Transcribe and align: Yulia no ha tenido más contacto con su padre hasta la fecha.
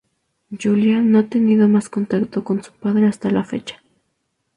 Yulia 0.49 0.99
no 0.99 1.19
ha 1.19 1.27
tenido 1.29 1.67
más 1.69 1.87
contacto 1.87 2.43
con 2.43 2.63
su 2.63 2.71
padre 2.73 3.05
hasta 3.05 3.29
la 3.29 3.43
fecha. 3.43 3.83